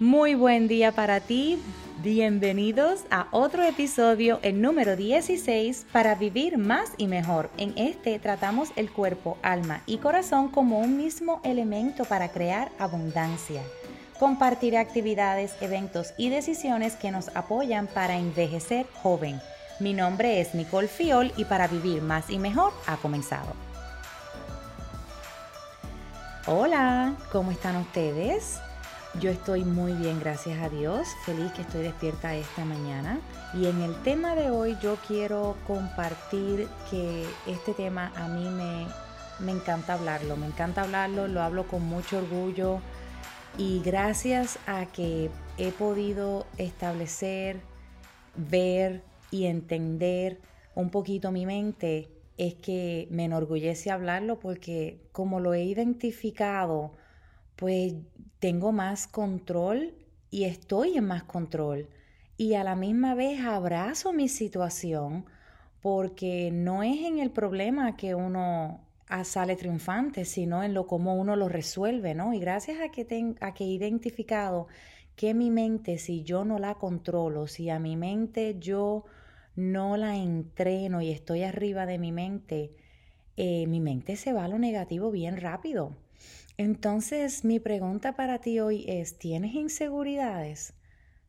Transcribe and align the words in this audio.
Muy 0.00 0.34
buen 0.34 0.66
día 0.66 0.92
para 0.92 1.20
ti. 1.20 1.62
Bienvenidos 2.02 3.04
a 3.10 3.26
otro 3.32 3.62
episodio, 3.62 4.40
el 4.40 4.62
número 4.62 4.96
16, 4.96 5.88
para 5.92 6.14
vivir 6.14 6.56
más 6.56 6.92
y 6.96 7.06
mejor. 7.06 7.50
En 7.58 7.76
este 7.76 8.18
tratamos 8.18 8.70
el 8.76 8.90
cuerpo, 8.90 9.36
alma 9.42 9.82
y 9.84 9.98
corazón 9.98 10.48
como 10.48 10.78
un 10.78 10.96
mismo 10.96 11.42
elemento 11.44 12.06
para 12.06 12.30
crear 12.30 12.72
abundancia. 12.78 13.60
Compartiré 14.18 14.78
actividades, 14.78 15.54
eventos 15.60 16.14
y 16.16 16.30
decisiones 16.30 16.96
que 16.96 17.10
nos 17.10 17.28
apoyan 17.36 17.86
para 17.86 18.16
envejecer 18.16 18.86
joven. 19.02 19.38
Mi 19.80 19.92
nombre 19.92 20.40
es 20.40 20.54
Nicole 20.54 20.88
Fiol 20.88 21.30
y 21.36 21.44
para 21.44 21.68
vivir 21.68 22.00
más 22.00 22.30
y 22.30 22.38
mejor 22.38 22.72
ha 22.86 22.96
comenzado. 22.96 23.52
Hola, 26.46 27.16
¿cómo 27.30 27.50
están 27.50 27.76
ustedes? 27.76 28.60
Yo 29.18 29.28
estoy 29.28 29.64
muy 29.64 29.92
bien, 29.94 30.20
gracias 30.20 30.62
a 30.62 30.68
Dios. 30.68 31.08
Feliz 31.26 31.50
que 31.52 31.62
estoy 31.62 31.82
despierta 31.82 32.36
esta 32.36 32.64
mañana. 32.64 33.18
Y 33.52 33.66
en 33.66 33.82
el 33.82 34.00
tema 34.02 34.36
de 34.36 34.50
hoy 34.50 34.76
yo 34.80 34.96
quiero 35.06 35.56
compartir 35.66 36.68
que 36.88 37.26
este 37.48 37.74
tema 37.74 38.12
a 38.14 38.28
mí 38.28 38.48
me, 38.48 38.86
me 39.44 39.50
encanta 39.50 39.94
hablarlo. 39.94 40.36
Me 40.36 40.46
encanta 40.46 40.82
hablarlo, 40.82 41.26
lo 41.26 41.42
hablo 41.42 41.66
con 41.66 41.84
mucho 41.84 42.18
orgullo. 42.18 42.78
Y 43.58 43.82
gracias 43.84 44.60
a 44.68 44.86
que 44.86 45.28
he 45.58 45.72
podido 45.72 46.46
establecer, 46.56 47.60
ver 48.36 49.02
y 49.32 49.46
entender 49.46 50.40
un 50.76 50.90
poquito 50.90 51.32
mi 51.32 51.46
mente, 51.46 52.08
es 52.38 52.54
que 52.54 53.08
me 53.10 53.24
enorgullece 53.24 53.90
hablarlo 53.90 54.38
porque 54.38 55.00
como 55.10 55.40
lo 55.40 55.52
he 55.52 55.64
identificado, 55.64 56.92
pues 57.56 57.94
tengo 58.40 58.72
más 58.72 59.06
control 59.06 59.94
y 60.30 60.44
estoy 60.44 60.96
en 60.96 61.04
más 61.04 61.22
control. 61.22 61.88
Y 62.36 62.54
a 62.54 62.64
la 62.64 62.74
misma 62.74 63.14
vez 63.14 63.40
abrazo 63.40 64.12
mi 64.12 64.28
situación 64.28 65.26
porque 65.82 66.50
no 66.52 66.82
es 66.82 67.04
en 67.04 67.18
el 67.18 67.30
problema 67.30 67.96
que 67.96 68.14
uno 68.14 68.80
sale 69.24 69.56
triunfante, 69.56 70.24
sino 70.24 70.62
en 70.62 70.74
lo 70.74 70.86
cómo 70.86 71.14
uno 71.14 71.36
lo 71.36 71.48
resuelve, 71.48 72.14
¿no? 72.14 72.32
Y 72.32 72.40
gracias 72.40 72.78
a 72.80 72.90
que, 72.90 73.34
a 73.40 73.54
que 73.54 73.64
he 73.64 73.68
identificado 73.68 74.68
que 75.16 75.34
mi 75.34 75.50
mente, 75.50 75.98
si 75.98 76.22
yo 76.22 76.44
no 76.44 76.58
la 76.58 76.76
controlo, 76.76 77.46
si 77.46 77.68
a 77.70 77.78
mi 77.78 77.96
mente 77.96 78.56
yo 78.58 79.04
no 79.56 79.96
la 79.96 80.16
entreno 80.16 81.02
y 81.02 81.10
estoy 81.10 81.42
arriba 81.42 81.86
de 81.86 81.98
mi 81.98 82.12
mente, 82.12 82.72
eh, 83.36 83.66
mi 83.66 83.80
mente 83.80 84.16
se 84.16 84.32
va 84.32 84.44
a 84.44 84.48
lo 84.48 84.58
negativo 84.58 85.10
bien 85.10 85.36
rápido. 85.36 85.92
Entonces, 86.60 87.42
mi 87.42 87.58
pregunta 87.58 88.16
para 88.16 88.38
ti 88.38 88.60
hoy 88.60 88.84
es, 88.86 89.18
¿tienes 89.18 89.54
inseguridades? 89.54 90.74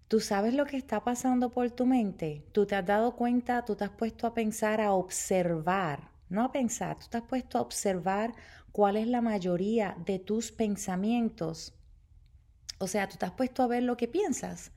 ¿Tú 0.09 0.19
sabes 0.19 0.53
lo 0.53 0.65
que 0.65 0.75
está 0.75 1.05
pasando 1.05 1.51
por 1.51 1.71
tu 1.71 1.85
mente? 1.85 2.45
¿Tú 2.51 2.65
te 2.65 2.75
has 2.75 2.85
dado 2.85 3.15
cuenta? 3.15 3.63
¿Tú 3.63 3.77
te 3.77 3.85
has 3.85 3.91
puesto 3.91 4.27
a 4.27 4.33
pensar, 4.33 4.81
a 4.81 4.91
observar? 4.91 6.11
No 6.27 6.43
a 6.43 6.51
pensar, 6.51 6.99
tú 6.99 7.05
te 7.09 7.15
has 7.15 7.23
puesto 7.23 7.57
a 7.57 7.61
observar 7.61 8.33
cuál 8.73 8.97
es 8.97 9.07
la 9.07 9.21
mayoría 9.21 9.95
de 10.05 10.19
tus 10.19 10.51
pensamientos. 10.51 11.73
O 12.77 12.87
sea, 12.87 13.07
tú 13.07 13.15
te 13.15 13.25
has 13.25 13.31
puesto 13.31 13.63
a 13.63 13.67
ver 13.67 13.83
lo 13.83 13.95
que 13.95 14.09
piensas 14.09 14.73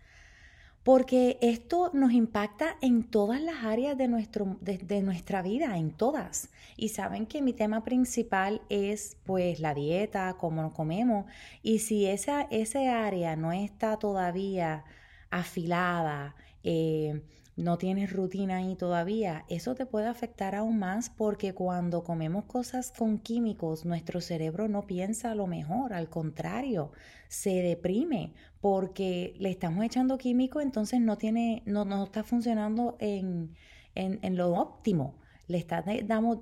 porque 0.84 1.38
esto 1.40 1.90
nos 1.94 2.12
impacta 2.12 2.76
en 2.82 3.04
todas 3.04 3.40
las 3.40 3.64
áreas 3.64 3.96
de, 3.96 4.06
nuestro, 4.06 4.58
de, 4.60 5.02
nuestra 5.02 5.40
vida, 5.40 5.78
en 5.78 5.90
todas. 5.90 6.50
Y 6.76 6.90
saben 6.90 7.26
que 7.26 7.40
mi 7.40 7.54
tema 7.54 7.82
principal 7.84 8.60
es 8.68 9.16
pues 9.24 9.60
la 9.60 9.72
dieta, 9.74 10.36
cómo 10.38 10.74
comemos, 10.74 11.24
y 11.62 11.78
si 11.78 12.06
esa, 12.06 12.42
ese 12.50 12.88
área 12.88 13.34
no 13.34 13.50
está 13.52 13.98
todavía 13.98 14.84
afilada, 15.30 16.36
eh, 16.62 17.22
no 17.56 17.78
tienes 17.78 18.12
rutina 18.12 18.56
ahí 18.56 18.74
todavía, 18.74 19.44
eso 19.48 19.74
te 19.74 19.86
puede 19.86 20.08
afectar 20.08 20.54
aún 20.54 20.78
más 20.78 21.08
porque 21.10 21.54
cuando 21.54 22.02
comemos 22.02 22.44
cosas 22.46 22.90
con 22.90 23.18
químicos, 23.18 23.84
nuestro 23.84 24.20
cerebro 24.20 24.68
no 24.68 24.86
piensa 24.86 25.34
lo 25.34 25.46
mejor, 25.46 25.92
al 25.92 26.08
contrario, 26.08 26.90
se 27.28 27.62
deprime 27.62 28.32
porque 28.60 29.34
le 29.38 29.50
estamos 29.50 29.84
echando 29.84 30.18
químico, 30.18 30.60
entonces 30.60 31.00
no 31.00 31.16
tiene, 31.16 31.62
no, 31.64 31.84
no 31.84 32.04
está 32.04 32.24
funcionando 32.24 32.96
en, 32.98 33.54
en, 33.94 34.18
en 34.22 34.36
lo 34.36 34.52
óptimo. 34.54 35.16
Le, 35.46 35.66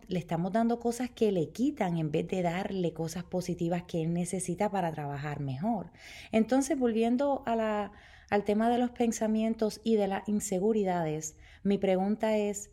le 0.06 0.18
estamos 0.20 0.52
dando 0.52 0.78
cosas 0.78 1.10
que 1.10 1.32
le 1.32 1.48
quitan 1.50 1.96
en 1.98 2.12
vez 2.12 2.28
de 2.28 2.42
darle 2.42 2.92
cosas 2.92 3.24
positivas 3.24 3.82
que 3.82 4.00
él 4.00 4.14
necesita 4.14 4.70
para 4.70 4.92
trabajar 4.92 5.40
mejor. 5.40 5.90
Entonces, 6.30 6.78
volviendo 6.78 7.42
a 7.44 7.56
la, 7.56 7.92
al 8.32 8.44
tema 8.44 8.70
de 8.70 8.78
los 8.78 8.92
pensamientos 8.92 9.82
y 9.84 9.96
de 9.96 10.08
las 10.08 10.26
inseguridades, 10.26 11.36
mi 11.62 11.76
pregunta 11.76 12.38
es, 12.38 12.70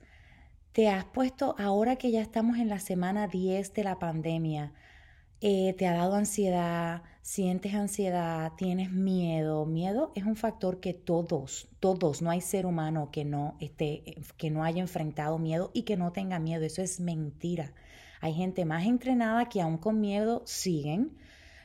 ¿te 0.71 0.87
has 0.87 1.03
puesto, 1.03 1.53
ahora 1.59 1.97
que 1.97 2.11
ya 2.11 2.21
estamos 2.21 2.59
en 2.59 2.69
la 2.69 2.79
semana 2.79 3.27
10 3.27 3.73
de 3.73 3.83
la 3.83 3.99
pandemia, 3.99 4.71
eh, 5.41 5.75
te 5.77 5.85
ha 5.85 5.93
dado 5.93 6.15
ansiedad, 6.15 7.03
sientes 7.21 7.73
ansiedad, 7.73 8.53
tienes 8.55 8.91
miedo. 8.93 9.65
Miedo 9.65 10.13
es 10.15 10.23
un 10.23 10.37
factor 10.37 10.79
que 10.79 10.93
todos, 10.93 11.67
todos, 11.81 12.21
no 12.21 12.29
hay 12.29 12.39
ser 12.39 12.65
humano 12.65 13.09
que 13.11 13.25
no 13.25 13.57
esté, 13.59 14.15
que 14.37 14.49
no 14.51 14.63
haya 14.63 14.79
enfrentado 14.79 15.39
miedo 15.39 15.71
y 15.73 15.83
que 15.83 15.97
no 15.97 16.13
tenga 16.13 16.39
miedo. 16.39 16.63
Eso 16.63 16.81
es 16.81 17.01
mentira. 17.01 17.73
Hay 18.21 18.33
gente 18.33 18.63
más 18.63 18.85
entrenada 18.85 19.49
que 19.49 19.59
aún 19.59 19.77
con 19.77 19.99
miedo 19.99 20.41
siguen, 20.45 21.17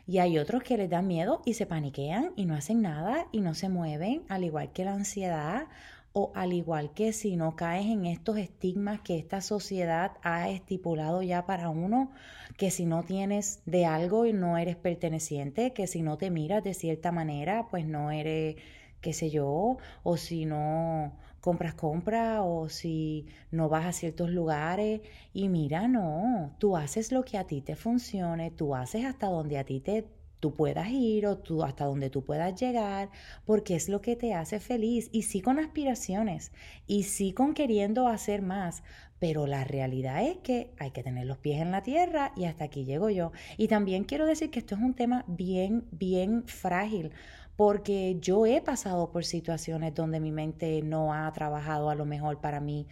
y 0.07 0.19
hay 0.19 0.39
otros 0.39 0.63
que 0.63 0.77
les 0.77 0.91
da 0.91 1.03
miedo 1.03 1.43
y 1.45 1.55
se 1.55 1.67
paniquean 1.67 2.33
y 2.37 2.47
no 2.47 2.55
hacen 2.55 2.83
nada 2.83 3.27
y 3.33 3.41
no 3.41 3.55
se 3.55 3.69
mueven, 3.69 4.23
al 4.29 4.45
igual 4.45 4.73
que 4.73 4.85
la 4.85 4.93
ansiedad 4.93 5.67
o 6.13 6.31
al 6.35 6.53
igual 6.53 6.93
que 6.95 7.13
si 7.13 7.37
no 7.37 7.57
caes 7.57 7.87
en 7.87 8.07
estos 8.07 8.39
estigmas 8.39 9.01
que 9.01 9.19
esta 9.19 9.41
sociedad 9.41 10.13
ha 10.23 10.49
estipulado 10.49 11.23
ya 11.23 11.45
para 11.45 11.71
uno, 11.71 12.13
que 12.57 12.71
si 12.71 12.87
no 12.87 13.03
tienes 13.03 13.61
de 13.67 13.85
algo 13.87 14.25
y 14.25 14.33
no 14.33 14.57
eres 14.57 14.77
perteneciente, 14.77 15.73
que 15.73 15.89
si 15.89 16.03
no 16.03 16.17
te 16.17 16.31
miras 16.31 16.63
de 16.63 16.75
cierta 16.75 17.11
manera, 17.11 17.67
pues 17.69 17.87
no 17.87 18.13
eres, 18.13 18.57
qué 19.01 19.13
sé 19.13 19.31
yo, 19.31 19.79
o 20.05 20.17
si 20.17 20.45
no 20.47 21.13
compras 21.45 21.75
compra 21.75 22.43
o 22.43 22.71
si 22.71 23.27
no 23.51 23.69
vas 23.69 23.85
a 23.85 23.93
ciertos 23.93 24.31
lugares 24.31 25.03
y 25.35 25.51
mira, 25.51 25.89
no, 25.89 26.57
tú 26.59 26.75
haces 26.75 27.13
lo 27.13 27.23
que 27.23 27.37
a 27.37 27.45
ti 27.45 27.61
te 27.61 27.77
funcione, 27.77 28.51
tú 28.51 28.75
haces 28.75 29.05
hasta 29.05 29.27
donde 29.27 29.59
a 29.59 29.65
ti 29.65 29.79
te 29.81 30.07
tú 30.41 30.55
puedas 30.55 30.89
ir 30.89 31.27
o 31.27 31.37
tú 31.37 31.63
hasta 31.63 31.85
donde 31.85 32.09
tú 32.09 32.25
puedas 32.25 32.59
llegar, 32.59 33.11
porque 33.45 33.77
es 33.77 33.91
lo 33.91 34.01
que 34.01 34.17
te 34.17 34.33
hace 34.33 34.59
feliz 34.59 35.11
y 35.13 35.23
sí 35.23 35.43
con 35.43 35.59
aspiraciones 35.59 36.51
y 36.87 37.03
sí 37.03 37.35
con 37.35 37.53
queriendo 37.53 38.09
hacer 38.09 38.41
más, 38.41 38.83
pero 39.19 39.47
la 39.47 39.65
realidad 39.65 40.23
es 40.23 40.39
que 40.39 40.71
hay 40.79 40.93
que 40.93 41.03
tener 41.03 41.27
los 41.27 41.39
pies 41.39 41.61
en 41.61 41.71
la 41.71 41.83
tierra 41.83 42.33
y 42.37 42.45
hasta 42.45 42.65
aquí 42.65 42.85
llego 42.85 43.11
yo. 43.11 43.33
Y 43.59 43.69
también 43.69 44.05
quiero 44.05 44.25
decir 44.27 44.51
que 44.51 44.61
esto 44.61 44.75
es 44.75 44.81
un 44.81 44.95
tema 44.95 45.25
bien, 45.29 45.87
bien 45.93 46.45
frágil, 46.47 47.13
porque 47.57 48.19
yo 48.21 48.47
he 48.47 48.61
pasado 48.61 49.11
por 49.11 49.25
situaciones 49.25 49.95
donde 49.95 50.21
mi 50.21 50.33
mente 50.33 50.83
no 50.83 51.15
ha 51.15 51.33
trabajado 51.33 51.91
a 51.91 51.95
lo 51.95 52.05
mejor 52.05 52.41
para 52.41 52.61
mí, 52.61 52.87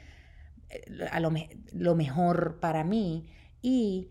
eh, 0.70 1.08
a 1.10 1.20
lo, 1.20 1.32
lo 1.72 1.94
mejor 1.94 2.60
para 2.60 2.84
mí 2.84 3.26
y 3.60 4.08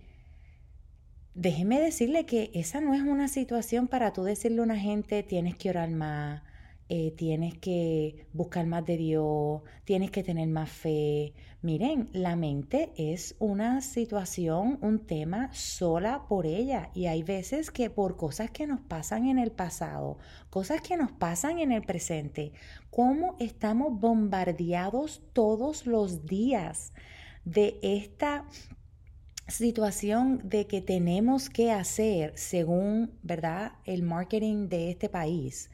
déjeme 1.33 1.79
decirle 1.79 2.25
que 2.25 2.51
esa 2.53 2.81
no 2.81 2.93
es 2.93 3.01
una 3.01 3.27
situación 3.27 3.87
para 3.87 4.13
tú 4.13 4.23
decirle 4.23 4.59
a 4.59 4.63
una 4.63 4.77
gente 4.77 5.23
tienes 5.23 5.55
que 5.55 5.69
orar 5.69 5.89
más, 5.89 6.41
eh, 6.93 7.13
tienes 7.15 7.57
que 7.57 8.27
buscar 8.33 8.65
más 8.65 8.85
de 8.85 8.97
Dios, 8.97 9.61
tienes 9.85 10.11
que 10.11 10.23
tener 10.23 10.49
más 10.49 10.69
fe. 10.69 11.33
Miren, 11.61 12.09
la 12.11 12.35
mente 12.35 12.91
es 12.97 13.33
una 13.39 13.79
situación, 13.79 14.77
un 14.81 14.99
tema 14.99 15.53
sola 15.53 16.25
por 16.27 16.45
ella 16.45 16.89
y 16.93 17.05
hay 17.05 17.23
veces 17.23 17.71
que 17.71 17.89
por 17.89 18.17
cosas 18.17 18.51
que 18.51 18.67
nos 18.67 18.81
pasan 18.81 19.27
en 19.27 19.39
el 19.39 19.53
pasado, 19.53 20.17
cosas 20.49 20.81
que 20.81 20.97
nos 20.97 21.13
pasan 21.13 21.59
en 21.59 21.71
el 21.71 21.81
presente, 21.81 22.51
cómo 22.89 23.37
estamos 23.39 23.97
bombardeados 23.97 25.21
todos 25.31 25.87
los 25.87 26.25
días 26.25 26.91
de 27.45 27.79
esta 27.83 28.45
situación 29.47 30.41
de 30.43 30.67
que 30.67 30.81
tenemos 30.81 31.49
que 31.49 31.71
hacer 31.71 32.33
según, 32.35 33.17
¿verdad?, 33.23 33.75
el 33.85 34.03
marketing 34.03 34.67
de 34.67 34.91
este 34.91 35.07
país 35.07 35.69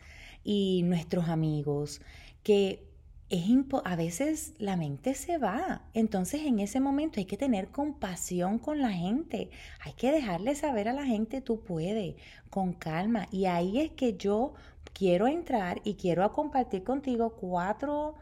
y 0.47 0.81
nuestros 0.83 1.27
amigos, 1.27 1.99
que 2.41 2.87
es 3.29 3.43
a 3.83 3.95
veces 3.97 4.53
la 4.59 4.77
mente 4.77 5.13
se 5.13 5.37
va. 5.37 5.81
Entonces 5.93 6.45
en 6.45 6.59
ese 6.59 6.79
momento 6.79 7.19
hay 7.19 7.25
que 7.25 7.35
tener 7.35 7.67
compasión 7.67 8.57
con 8.57 8.81
la 8.81 8.91
gente. 8.91 9.49
Hay 9.81 9.91
que 9.91 10.09
dejarle 10.09 10.55
saber 10.55 10.87
a 10.87 10.93
la 10.93 11.03
gente 11.03 11.41
tú 11.41 11.59
puedes, 11.59 12.15
con 12.49 12.71
calma. 12.71 13.27
Y 13.29 13.45
ahí 13.47 13.81
es 13.81 13.91
que 13.91 14.15
yo 14.15 14.53
quiero 14.93 15.27
entrar 15.27 15.81
y 15.83 15.95
quiero 15.95 16.31
compartir 16.31 16.85
contigo 16.85 17.31
cuatro 17.35 18.15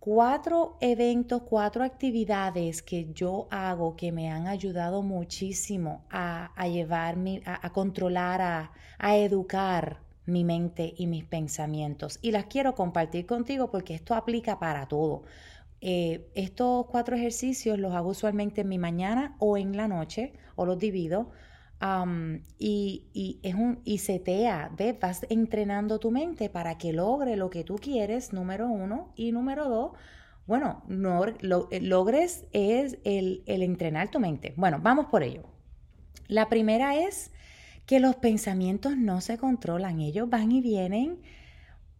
cuatro 0.00 0.76
eventos, 0.80 1.42
cuatro 1.42 1.84
actividades 1.84 2.82
que 2.82 3.12
yo 3.14 3.46
hago 3.50 3.96
que 3.96 4.12
me 4.12 4.30
han 4.30 4.48
ayudado 4.48 5.02
muchísimo 5.02 6.04
a, 6.10 6.46
a 6.56 6.68
llevarme, 6.68 7.40
a, 7.46 7.64
a 7.66 7.72
controlar, 7.72 8.42
a, 8.42 8.72
a 8.98 9.16
educar 9.16 10.03
mi 10.26 10.44
mente 10.44 10.94
y 10.96 11.06
mis 11.06 11.24
pensamientos. 11.24 12.18
Y 12.22 12.30
las 12.32 12.46
quiero 12.46 12.74
compartir 12.74 13.26
contigo 13.26 13.70
porque 13.70 13.94
esto 13.94 14.14
aplica 14.14 14.58
para 14.58 14.86
todo. 14.88 15.24
Eh, 15.80 16.30
estos 16.34 16.86
cuatro 16.86 17.14
ejercicios 17.16 17.78
los 17.78 17.92
hago 17.92 18.10
usualmente 18.10 18.62
en 18.62 18.68
mi 18.68 18.78
mañana 18.78 19.36
o 19.38 19.58
en 19.58 19.76
la 19.76 19.88
noche, 19.88 20.32
o 20.56 20.64
los 20.66 20.78
divido. 20.78 21.30
y, 22.58 23.04
y, 23.12 23.40
es 23.42 23.54
un, 23.54 23.80
y 23.84 23.98
setea, 23.98 24.70
¿ves? 24.76 24.98
Vas 24.98 25.26
entrenando 25.28 25.98
tu 25.98 26.10
mente 26.10 26.48
para 26.48 26.78
que 26.78 26.92
logre 26.94 27.36
lo 27.36 27.50
que 27.50 27.64
tú 27.64 27.76
quieres, 27.76 28.32
número 28.32 28.68
uno. 28.68 29.12
Y 29.16 29.32
número 29.32 29.68
dos, 29.68 29.92
bueno, 30.46 30.82
no, 30.88 31.26
eh, 31.26 31.80
logres 31.82 32.46
es 32.52 32.98
el 33.04 33.42
entrenar 33.46 34.10
tu 34.10 34.20
mente. 34.20 34.54
Bueno, 34.56 34.78
vamos 34.82 35.06
por 35.06 35.22
ello. 35.22 35.42
La 36.28 36.48
primera 36.48 36.96
es 36.96 37.33
que 37.86 38.00
los 38.00 38.16
pensamientos 38.16 38.96
no 38.96 39.20
se 39.20 39.38
controlan, 39.38 40.00
ellos 40.00 40.28
van 40.28 40.52
y 40.52 40.60
vienen 40.60 41.20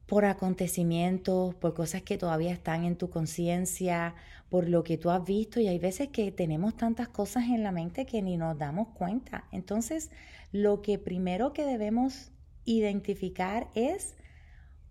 por 0.07 0.25
acontecimientos, 0.25 1.55
por 1.55 1.75
cosas 1.75 2.03
que 2.03 2.19
todavía 2.19 2.53
están 2.53 2.85
en 2.85 2.97
tu 2.97 3.11
conciencia, 3.11 4.15
por 4.49 4.69
lo 4.69 4.85
que 4.85 4.99
tú 4.99 5.11
has 5.11 5.25
visto 5.25 5.61
y 5.61 5.69
hay 5.69 5.79
veces 5.79 6.09
que 6.09 6.31
tenemos 6.31 6.77
tantas 6.77 7.09
cosas 7.09 7.45
en 7.45 7.63
la 7.63 7.73
mente 7.73 8.07
que 8.07 8.23
ni 8.23 8.37
nos 8.37 8.57
damos 8.59 8.89
cuenta. 8.89 9.45
Entonces, 9.51 10.11
lo 10.53 10.83
que 10.83 10.99
primero 10.99 11.53
que 11.53 11.65
debemos 11.65 12.33
identificar 12.65 13.69
es 13.75 14.15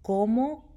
cómo 0.01 0.73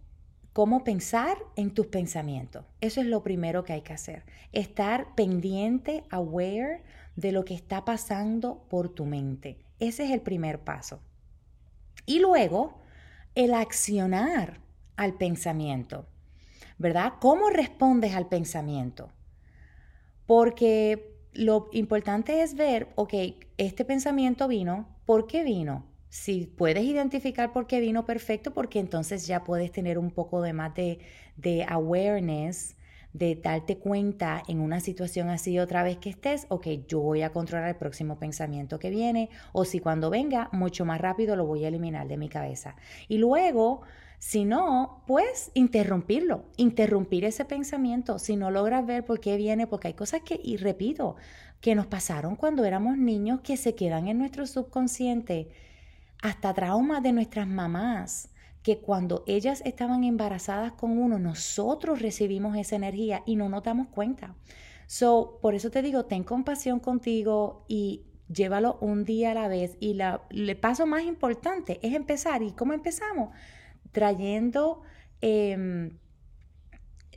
cómo 0.56 0.84
pensar 0.84 1.36
en 1.56 1.74
tus 1.74 1.88
pensamientos. 1.88 2.64
Eso 2.80 3.02
es 3.02 3.06
lo 3.06 3.22
primero 3.22 3.62
que 3.62 3.74
hay 3.74 3.82
que 3.82 3.92
hacer. 3.92 4.24
Estar 4.52 5.14
pendiente, 5.14 6.04
aware 6.08 6.82
de 7.14 7.32
lo 7.32 7.44
que 7.44 7.52
está 7.52 7.84
pasando 7.84 8.66
por 8.70 8.88
tu 8.88 9.04
mente. 9.04 9.65
Ese 9.78 10.04
es 10.04 10.10
el 10.10 10.20
primer 10.20 10.60
paso. 10.60 11.00
Y 12.06 12.20
luego, 12.20 12.80
el 13.34 13.52
accionar 13.52 14.60
al 14.96 15.14
pensamiento, 15.14 16.06
¿verdad? 16.78 17.14
¿Cómo 17.20 17.50
respondes 17.50 18.14
al 18.14 18.28
pensamiento? 18.28 19.10
Porque 20.26 21.16
lo 21.32 21.68
importante 21.72 22.42
es 22.42 22.54
ver, 22.54 22.88
ok, 22.94 23.14
este 23.58 23.84
pensamiento 23.84 24.48
vino, 24.48 24.88
¿por 25.04 25.26
qué 25.26 25.44
vino? 25.44 25.84
Si 26.08 26.46
puedes 26.46 26.84
identificar 26.84 27.52
por 27.52 27.66
qué 27.66 27.80
vino 27.80 28.06
perfecto, 28.06 28.54
porque 28.54 28.78
entonces 28.78 29.26
ya 29.26 29.44
puedes 29.44 29.70
tener 29.70 29.98
un 29.98 30.10
poco 30.10 30.40
de 30.40 30.52
más 30.52 30.74
de, 30.74 31.00
de 31.36 31.64
awareness 31.68 32.76
de 33.18 33.34
darte 33.34 33.78
cuenta 33.78 34.42
en 34.46 34.60
una 34.60 34.80
situación 34.80 35.30
así 35.30 35.58
otra 35.58 35.82
vez 35.82 35.96
que 35.96 36.10
estés, 36.10 36.46
ok, 36.50 36.66
yo 36.86 37.00
voy 37.00 37.22
a 37.22 37.32
controlar 37.32 37.70
el 37.70 37.76
próximo 37.76 38.18
pensamiento 38.18 38.78
que 38.78 38.90
viene, 38.90 39.30
o 39.52 39.64
si 39.64 39.80
cuando 39.80 40.10
venga, 40.10 40.50
mucho 40.52 40.84
más 40.84 41.00
rápido 41.00 41.34
lo 41.34 41.46
voy 41.46 41.64
a 41.64 41.68
eliminar 41.68 42.08
de 42.08 42.18
mi 42.18 42.28
cabeza. 42.28 42.76
Y 43.08 43.16
luego, 43.16 43.80
si 44.18 44.44
no, 44.44 45.02
pues 45.06 45.50
interrumpirlo, 45.54 46.44
interrumpir 46.56 47.24
ese 47.24 47.46
pensamiento. 47.46 48.18
Si 48.18 48.36
no 48.36 48.50
logras 48.50 48.84
ver 48.84 49.04
por 49.04 49.18
qué 49.18 49.38
viene, 49.38 49.66
porque 49.66 49.88
hay 49.88 49.94
cosas 49.94 50.20
que, 50.22 50.38
y 50.42 50.58
repito, 50.58 51.16
que 51.62 51.74
nos 51.74 51.86
pasaron 51.86 52.36
cuando 52.36 52.66
éramos 52.66 52.98
niños 52.98 53.40
que 53.40 53.56
se 53.56 53.74
quedan 53.74 54.08
en 54.08 54.18
nuestro 54.18 54.46
subconsciente, 54.46 55.48
hasta 56.22 56.52
traumas 56.52 57.02
de 57.02 57.12
nuestras 57.12 57.46
mamás 57.46 58.30
que 58.66 58.80
cuando 58.80 59.22
ellas 59.28 59.62
estaban 59.64 60.02
embarazadas 60.02 60.72
con 60.72 60.98
uno, 60.98 61.20
nosotros 61.20 62.02
recibimos 62.02 62.56
esa 62.56 62.74
energía 62.74 63.22
y 63.24 63.36
no 63.36 63.48
nos 63.48 63.62
damos 63.62 63.86
cuenta. 63.86 64.34
So, 64.88 65.38
por 65.40 65.54
eso 65.54 65.70
te 65.70 65.82
digo, 65.82 66.06
ten 66.06 66.24
compasión 66.24 66.80
contigo 66.80 67.64
y 67.68 68.06
llévalo 68.26 68.76
un 68.80 69.04
día 69.04 69.30
a 69.30 69.34
la 69.34 69.46
vez. 69.46 69.76
Y 69.78 69.94
la, 69.94 70.22
el 70.30 70.56
paso 70.56 70.84
más 70.84 71.04
importante 71.04 71.78
es 71.80 71.94
empezar. 71.94 72.42
¿Y 72.42 72.54
cómo 72.54 72.72
empezamos? 72.72 73.32
Trayendo, 73.92 74.82
em, 75.20 76.00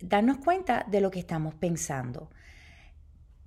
darnos 0.04 0.38
cuenta 0.38 0.86
de 0.88 1.02
lo 1.02 1.10
que 1.10 1.18
estamos 1.18 1.56
pensando. 1.56 2.30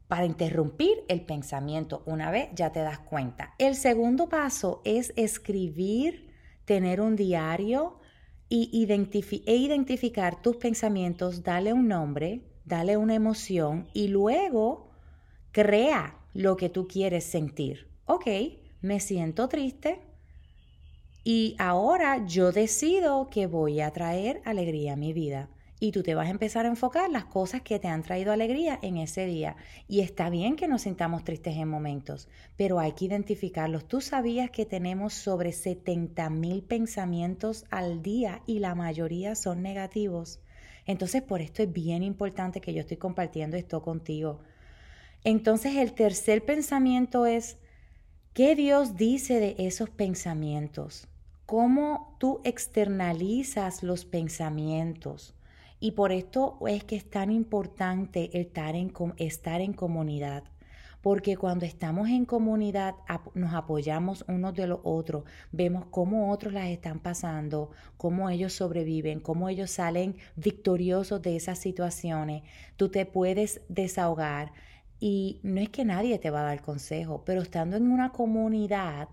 Para 0.09 0.27
interrumpir 0.27 1.05
el 1.07 1.25
pensamiento, 1.25 2.03
una 2.07 2.33
vez 2.33 2.49
ya 2.53 2.73
te 2.73 2.81
das 2.81 2.99
cuenta. 2.99 3.55
El 3.59 3.77
segundo 3.77 4.29
paso 4.29 4.83
es 4.85 5.13
escribir 5.15 6.32
tener 6.73 7.03
un 7.03 7.17
diario 7.17 7.99
y 8.49 8.71
e 9.47 9.57
identificar 9.57 10.41
tus 10.41 10.57
pensamientos, 10.57 11.43
dale 11.43 11.75
un 11.75 11.87
nombre, 11.87 12.41
dale 12.65 12.97
una 12.97 13.15
emoción 13.15 13.89
y 13.93 14.09
luego 14.09 14.91
crea 15.51 16.19
lo 16.33 16.57
que 16.57 16.71
tú 16.71 16.89
quieres 16.89 17.25
sentir. 17.25 17.89
Ok, 18.07 18.27
me 18.81 19.01
siento 19.01 19.51
triste 19.51 20.01
y 21.25 21.57
ahora 21.59 22.25
yo 22.25 22.53
decido 22.53 23.29
que 23.29 23.47
voy 23.47 23.83
a 23.83 23.91
traer 23.91 24.41
alegría 24.47 24.95
a 24.95 24.97
mi 24.97 25.13
vida 25.13 25.51
y 25.83 25.91
tú 25.91 26.05
te 26.05 26.15
vas 26.15 26.29
a 26.29 26.31
empezar 26.31 26.65
a 26.65 26.69
enfocar 26.69 27.11
las 27.11 27.25
cosas 27.25 27.63
que 27.63 27.81
te 27.81 27.89
han 27.89 28.05
traído 28.05 28.31
alegría 28.31 28.79
en 28.83 28.99
ese 28.99 29.27
día. 29.27 29.57
Y 29.89 29.99
está 29.99 30.31
bien 30.31 30.55
que 30.55 30.69
nos 30.69 30.83
sintamos 30.83 31.25
tristes 31.25 31.57
en 31.57 31.67
momentos, 31.67 32.29
pero 32.57 32.79
hay 32.79 32.93
que 32.93 33.07
identificarlos. 33.07 33.89
Tú 33.89 34.01
sabías 34.01 34.53
que 34.53 34.65
tenemos 34.65 35.13
sobre 35.13 35.51
70 35.51 36.31
mil 36.31 36.63
pensamientos 36.63 37.65
al 37.69 38.01
día 38.01 38.43
y 38.47 38.61
la 38.61 38.77
mayoría 38.77 39.35
son 39.35 39.61
negativos. 39.61 40.39
Entonces, 40.87 41.21
por 41.21 41.41
esto 41.41 41.65
es 41.65 41.73
bien 41.73 42.05
importante 42.05 42.61
que 42.61 42.73
yo 42.73 42.83
estoy 42.83 42.99
compartiendo 42.99 43.57
esto 43.57 43.83
contigo. 43.83 44.39
Entonces, 45.25 45.75
el 45.75 45.95
tercer 45.95 46.45
pensamiento 46.45 47.27
es, 47.27 47.57
¿qué 48.35 48.55
Dios 48.55 48.97
dice 48.97 49.41
de 49.41 49.57
esos 49.59 49.91
pensamientos? 49.91 51.09
¿Cómo 51.45 52.15
tú 52.21 52.41
externalizas 52.45 53.83
los 53.83 54.05
pensamientos? 54.05 55.35
Y 55.83 55.91
por 55.91 56.13
esto 56.13 56.59
es 56.69 56.85
que 56.85 56.95
es 56.95 57.11
tan 57.11 57.33
importante 57.33 58.39
estar 58.39 58.77
en, 58.77 58.93
estar 59.17 59.61
en 59.61 59.73
comunidad. 59.73 60.45
Porque 61.01 61.37
cuando 61.37 61.67
estamos 61.67 62.09
en 62.09 62.25
comunidad 62.25 62.95
nos 63.35 63.53
apoyamos 63.53 64.25
unos 64.29 64.55
de 64.55 64.69
los 64.69 64.79
otros, 64.85 65.25
vemos 65.51 65.87
cómo 65.91 66.31
otros 66.31 66.53
las 66.53 66.69
están 66.69 67.01
pasando, 67.01 67.73
cómo 67.97 68.31
ellos 68.31 68.53
sobreviven, 68.53 69.19
cómo 69.19 69.49
ellos 69.49 69.73
salen 69.73 70.15
victoriosos 70.37 71.21
de 71.21 71.35
esas 71.35 71.59
situaciones. 71.59 72.45
Tú 72.77 72.89
te 72.89 73.05
puedes 73.05 73.63
desahogar 73.69 74.53
y 75.01 75.41
no 75.43 75.61
es 75.61 75.69
que 75.69 75.85
nadie 75.85 76.17
te 76.21 76.31
va 76.31 76.43
a 76.43 76.55
dar 76.55 76.63
consejo, 76.63 77.25
pero 77.27 77.43
estando 77.43 77.77
en 77.77 77.91
una 77.91 78.13
comunidad 78.13 79.09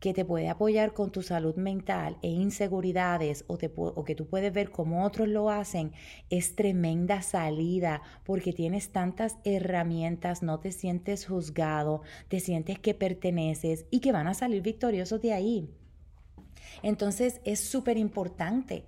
que 0.00 0.12
te 0.12 0.24
puede 0.24 0.48
apoyar 0.48 0.92
con 0.92 1.10
tu 1.10 1.22
salud 1.22 1.56
mental 1.56 2.18
e 2.22 2.28
inseguridades 2.28 3.44
o, 3.46 3.56
que 3.58 4.14
tú 4.14 4.26
puedes 4.26 4.52
ver 4.52 4.70
cómo 4.70 5.04
otros 5.04 5.28
lo 5.28 5.50
hacen, 5.50 5.92
es 6.30 6.54
tremenda 6.54 7.22
salida 7.22 8.02
porque 8.24 8.52
tienes 8.52 8.90
tantas 8.90 9.36
herramientas, 9.44 10.42
no 10.42 10.60
te 10.60 10.72
sientes 10.72 11.26
juzgado, 11.26 12.02
te 12.28 12.40
sientes 12.40 12.78
que 12.78 12.94
perteneces 12.94 13.86
y 13.90 14.00
que 14.00 14.12
van 14.12 14.26
a 14.26 14.34
salir 14.34 14.62
victoriosos 14.62 15.22
de 15.22 15.32
ahí. 15.32 15.70
Entonces 16.82 17.40
es 17.44 17.60
súper 17.60 17.96
importante. 17.96 18.84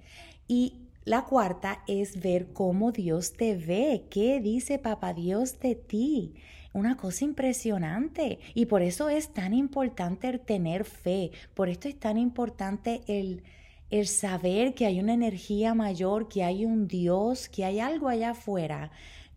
Y 0.47 0.89
la 1.05 1.25
cuarta 1.25 1.83
es 1.87 2.21
ver 2.21 2.53
cómo 2.53 2.93
Dios 2.93 3.33
te 3.33 3.57
ve, 3.57 4.07
qué 4.11 4.41
dice 4.41 4.79
Papá 4.79 5.15
Dios 5.15 5.59
de 5.59 5.75
ti 5.75 6.35
una 6.73 6.97
cosa 6.97 7.25
impresionante. 7.25 8.39
Y 8.55 8.67
por 8.67 8.83
eso 8.83 9.09
es 9.09 9.33
tan 9.33 9.55
importante 9.55 10.29
el 10.29 10.41
tener 10.41 10.85
fe, 10.85 11.33
por 11.55 11.69
esto 11.69 11.89
es 11.89 11.99
tan 11.99 12.19
importante 12.19 13.03
el, 13.07 13.43
el 13.91 14.07
saber 14.07 14.75
que 14.75 14.87
hay 14.87 15.01
una 15.01 15.15
energía 15.15 15.75
mayor, 15.75 16.29
que 16.29 16.45
hay 16.45 16.65
un 16.65 16.89
Dios, 16.89 17.49
que 17.49 17.65
hay 17.65 17.81
algo 17.81 18.09
allá 18.09 18.31
afuera 18.31 18.91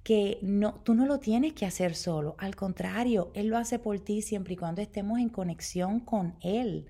que 0.04 0.40
no, 0.42 0.74
tú 0.84 0.94
no 0.94 1.06
lo 1.06 1.20
tienes 1.20 1.54
que 1.54 1.66
hacer 1.66 1.96
solo, 1.96 2.36
al 2.40 2.56
contrario, 2.56 3.32
Él 3.36 3.48
lo 3.48 3.58
hace 3.58 3.78
por 3.78 4.00
ti 4.00 4.22
siempre 4.22 4.54
y 4.54 4.58
cuando 4.58 4.82
estemos 4.82 5.20
en 5.20 5.30
conexión 5.30 6.00
con 6.00 6.36
Él. 6.42 6.88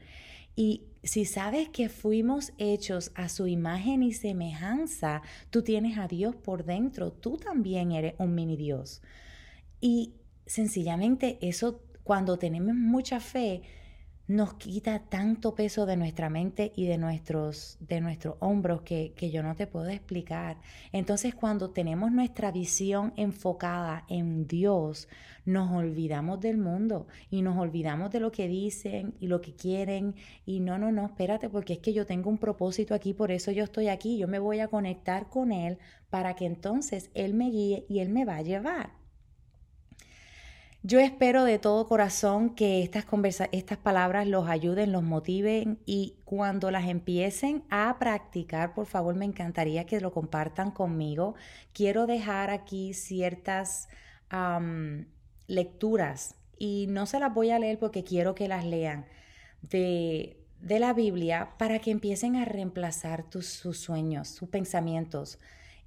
Y 0.55 0.83
si 1.03 1.25
sabes 1.25 1.69
que 1.69 1.89
fuimos 1.89 2.53
hechos 2.57 3.11
a 3.15 3.27
su 3.27 3.47
imagen 3.47 4.03
y 4.03 4.13
semejanza, 4.13 5.21
tú 5.49 5.61
tienes 5.61 5.97
a 5.97 6.07
Dios 6.07 6.35
por 6.35 6.63
dentro, 6.63 7.11
tú 7.11 7.37
también 7.37 7.91
eres 7.91 8.13
un 8.17 8.35
mini 8.35 8.55
Dios. 8.55 9.01
Y 9.79 10.13
sencillamente 10.51 11.37
eso, 11.41 11.81
cuando 12.03 12.37
tenemos 12.37 12.75
mucha 12.75 13.21
fe, 13.21 13.61
nos 14.27 14.53
quita 14.55 14.99
tanto 14.99 15.55
peso 15.55 15.85
de 15.85 15.97
nuestra 15.97 16.29
mente 16.29 16.73
y 16.75 16.85
de 16.85 16.97
nuestros, 16.97 17.77
de 17.79 18.01
nuestros 18.01 18.35
hombros 18.39 18.81
que, 18.81 19.13
que, 19.15 19.31
yo 19.31 19.43
no 19.43 19.55
te 19.55 19.65
puedo 19.65 19.87
explicar. 19.87 20.57
Entonces 20.91 21.35
cuando 21.35 21.71
tenemos 21.71 22.11
nuestra 22.11 22.51
visión 22.51 23.13
enfocada 23.15 24.05
en 24.09 24.47
Dios, 24.47 25.07
nos 25.45 25.71
olvidamos 25.71 26.39
del 26.39 26.57
mundo 26.57 27.07
y 27.29 27.41
nos 27.41 27.57
olvidamos 27.57 28.11
de 28.11 28.19
lo 28.19 28.31
que 28.31 28.47
dicen 28.47 29.15
y 29.19 29.27
lo 29.27 29.41
que 29.41 29.55
quieren. 29.55 30.15
Y 30.45 30.59
no, 30.59 30.77
no, 30.77 30.91
no, 30.91 31.05
espérate, 31.05 31.49
porque 31.49 31.73
es 31.73 31.79
que 31.79 31.93
yo 31.93 32.05
tengo 32.05 32.29
un 32.29 32.37
propósito 32.37 32.93
aquí, 32.93 33.13
por 33.13 33.31
eso 33.31 33.51
yo 33.51 33.63
estoy 33.63 33.87
aquí, 33.87 34.17
yo 34.17 34.27
me 34.27 34.39
voy 34.39 34.59
a 34.59 34.67
conectar 34.67 35.29
con 35.29 35.51
Él 35.51 35.77
para 36.09 36.35
que 36.35 36.45
entonces 36.45 37.09
Él 37.13 37.33
me 37.33 37.49
guíe 37.49 37.85
y 37.89 37.99
Él 37.99 38.09
me 38.09 38.25
va 38.25 38.37
a 38.37 38.41
llevar. 38.41 39.00
Yo 40.83 40.99
espero 40.99 41.43
de 41.43 41.59
todo 41.59 41.87
corazón 41.87 42.55
que 42.55 42.81
estas, 42.81 43.05
estas 43.51 43.77
palabras 43.77 44.27
los 44.27 44.49
ayuden, 44.49 44.91
los 44.91 45.03
motiven 45.03 45.77
y 45.85 46.15
cuando 46.25 46.71
las 46.71 46.87
empiecen 46.87 47.63
a 47.69 47.97
practicar, 47.99 48.73
por 48.73 48.87
favor, 48.87 49.13
me 49.13 49.25
encantaría 49.25 49.85
que 49.85 50.01
lo 50.01 50.11
compartan 50.11 50.71
conmigo. 50.71 51.35
Quiero 51.71 52.07
dejar 52.07 52.49
aquí 52.49 52.95
ciertas 52.95 53.89
lecturas 55.45 56.35
y 56.57 56.87
no 56.89 57.05
se 57.05 57.19
las 57.19 57.31
voy 57.31 57.51
a 57.51 57.59
leer 57.59 57.77
porque 57.77 58.03
quiero 58.03 58.33
que 58.33 58.47
las 58.47 58.65
lean 58.65 59.05
de, 59.61 60.41
de 60.61 60.79
la 60.79 60.93
Biblia 60.93 61.51
para 61.59 61.77
que 61.77 61.91
empiecen 61.91 62.37
a 62.37 62.45
reemplazar 62.45 63.29
tus, 63.29 63.45
sus 63.45 63.77
sueños, 63.77 64.29
sus 64.29 64.49
pensamientos 64.49 65.37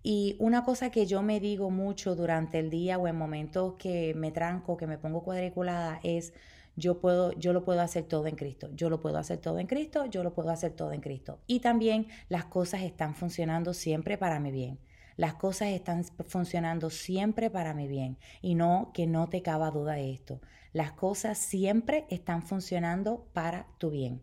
y 0.06 0.37
una 0.38 0.64
cosa 0.64 0.90
que 0.90 1.06
yo 1.06 1.23
me 1.23 1.40
digo 1.40 1.70
mucho 1.70 2.14
durante 2.14 2.58
el 2.58 2.68
día 2.68 2.99
o 2.99 3.08
en 3.08 3.16
momentos 3.16 3.76
que 3.78 4.12
me 4.12 4.30
tranco, 4.32 4.76
que 4.76 4.87
me 4.87 4.99
pongo 4.99 5.23
cuadriculada, 5.23 5.99
es 6.02 6.34
yo 6.76 7.00
puedo, 7.00 7.32
yo 7.32 7.54
lo 7.54 7.64
puedo 7.64 7.80
hacer 7.80 8.04
todo 8.04 8.26
en 8.26 8.37
Cristo, 8.37 8.68
yo 8.75 8.90
lo 8.90 9.00
puedo 9.00 9.16
hacer 9.16 9.38
todo 9.38 9.58
en 9.58 9.66
Cristo, 9.66 10.04
yo 10.04 10.23
lo 10.23 10.34
puedo 10.34 10.50
hacer 10.50 10.73
todo 10.73 10.92
en 10.92 11.00
Cristo. 11.00 11.40
Y 11.46 11.61
también 11.61 12.08
las 12.28 12.44
cosas 12.44 12.82
están 12.82 13.14
funcionando 13.14 13.73
siempre 13.73 14.18
para 14.18 14.40
mi 14.40 14.50
bien. 14.50 14.78
Las 15.16 15.34
cosas 15.37 15.68
están 15.68 16.04
funcionando 16.04 16.90
siempre 16.90 17.49
para 17.49 17.73
mi 17.73 17.88
bien. 17.88 18.18
Y 18.42 18.56
no 18.56 18.90
que 18.92 19.06
no 19.06 19.30
te 19.30 19.40
cabe 19.40 19.70
duda 19.70 19.94
de 19.94 20.12
esto. 20.12 20.38
Las 20.75 20.92
cosas 20.92 21.38
siempre 21.38 22.04
están 22.11 22.42
funcionando 22.42 23.26
para 23.32 23.68
tu 23.78 23.88
bien. 23.88 24.20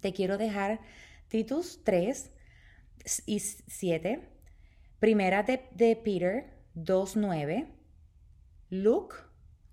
Te 0.00 0.12
quiero 0.12 0.36
dejar 0.36 0.80
Titus 1.28 1.78
3 1.84 2.32
y 3.26 3.38
7 3.38 4.39
Primera 5.00 5.42
de, 5.44 5.96
Peter 5.96 6.50
2.9, 6.76 7.68
Luke 8.68 9.16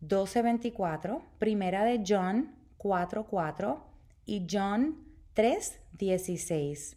12.24, 0.01 1.21
Primera 1.37 1.83
de 1.83 2.01
John 2.07 2.55
4.4 2.77 3.83
y 4.25 4.47
John 4.49 4.95
3.16. 5.35 6.95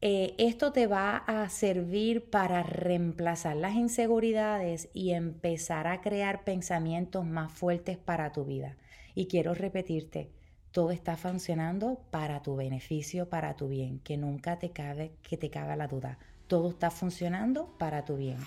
Eh, 0.00 0.34
esto 0.38 0.70
te 0.70 0.86
va 0.86 1.16
a 1.16 1.48
servir 1.48 2.30
para 2.30 2.62
reemplazar 2.62 3.56
las 3.56 3.74
inseguridades 3.74 4.88
y 4.94 5.10
empezar 5.10 5.88
a 5.88 6.00
crear 6.02 6.44
pensamientos 6.44 7.26
más 7.26 7.50
fuertes 7.50 7.98
para 7.98 8.30
tu 8.30 8.44
vida. 8.44 8.76
Y 9.16 9.26
quiero 9.26 9.54
repetirte, 9.54 10.30
todo 10.70 10.92
está 10.92 11.16
funcionando 11.16 12.00
para 12.12 12.42
tu 12.42 12.54
beneficio, 12.54 13.28
para 13.28 13.56
tu 13.56 13.66
bien, 13.66 13.98
que 13.98 14.16
nunca 14.16 14.60
te 14.60 14.70
cabe, 14.70 15.16
que 15.28 15.36
te 15.36 15.50
caga 15.50 15.74
la 15.74 15.88
duda 15.88 16.20
todo 16.50 16.68
está 16.68 16.90
funcionando 16.90 17.68
para 17.78 18.04
tu 18.04 18.16
bien. 18.16 18.38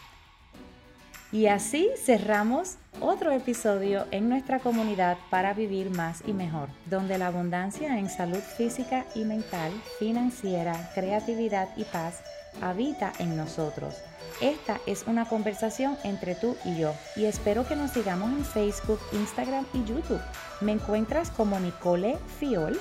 Y 1.32 1.48
así 1.48 1.90
cerramos 1.98 2.76
otro 3.00 3.32
episodio 3.32 4.06
en 4.12 4.30
nuestra 4.30 4.60
comunidad 4.60 5.18
para 5.32 5.56
vivir 5.56 5.90
más 5.90 6.22
y 6.28 6.34
mejor, 6.34 6.70
donde 6.86 7.18
la 7.18 7.28
abundancia 7.28 7.98
en 7.98 8.08
salud 8.08 8.38
física 8.38 9.06
y 9.16 9.24
mental, 9.24 9.72
financiera, 9.98 10.92
creatividad 10.94 11.70
y 11.76 11.86
paz 11.86 12.22
habita 12.62 13.14
en 13.18 13.36
nosotros. 13.36 13.96
Esta 14.42 14.80
es 14.86 15.06
una 15.08 15.26
conversación 15.26 15.98
entre 16.04 16.36
tú 16.36 16.56
y 16.66 16.78
yo 16.78 16.94
y 17.16 17.26
espero 17.26 17.68
que 17.68 17.76
nos 17.76 17.92
sigamos 17.92 18.32
en 18.32 18.46
Facebook, 18.46 19.00
Instagram 19.14 19.66
y 19.74 19.84
YouTube. 19.86 20.22
Me 20.62 20.74
encuentras 20.74 21.32
como 21.32 21.60
Nicole 21.60 22.18
Fiol 22.40 22.80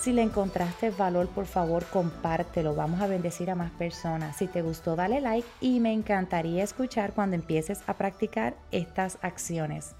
si 0.00 0.14
le 0.14 0.22
encontraste 0.22 0.90
valor, 0.90 1.28
por 1.28 1.44
favor, 1.44 1.84
compártelo. 1.84 2.74
Vamos 2.74 3.02
a 3.02 3.06
bendecir 3.06 3.50
a 3.50 3.54
más 3.54 3.70
personas. 3.72 4.34
Si 4.36 4.46
te 4.46 4.62
gustó, 4.62 4.96
dale 4.96 5.20
like 5.20 5.46
y 5.60 5.78
me 5.78 5.92
encantaría 5.92 6.64
escuchar 6.64 7.12
cuando 7.12 7.36
empieces 7.36 7.82
a 7.86 7.94
practicar 7.94 8.54
estas 8.70 9.18
acciones. 9.20 9.94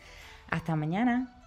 Hasta 0.51 0.75
mañana. 0.75 1.40